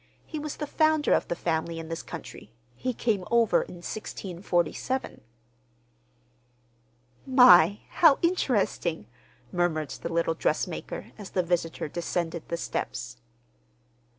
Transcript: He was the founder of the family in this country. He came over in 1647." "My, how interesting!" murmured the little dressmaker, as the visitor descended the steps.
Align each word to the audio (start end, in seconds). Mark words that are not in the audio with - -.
He 0.25 0.39
was 0.39 0.55
the 0.55 0.65
founder 0.65 1.13
of 1.13 1.27
the 1.27 1.35
family 1.35 1.77
in 1.77 1.87
this 1.87 2.01
country. 2.01 2.51
He 2.75 2.91
came 2.91 3.23
over 3.29 3.61
in 3.61 3.83
1647." 3.83 5.21
"My, 7.27 7.81
how 7.89 8.17
interesting!" 8.23 9.05
murmured 9.51 9.91
the 9.91 10.11
little 10.11 10.33
dressmaker, 10.33 11.11
as 11.19 11.29
the 11.29 11.43
visitor 11.43 11.87
descended 11.87 12.47
the 12.49 12.57
steps. 12.57 13.17